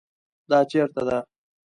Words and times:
دا 0.49 0.59
چیرته 0.69 1.01
ده؟ 1.07 1.17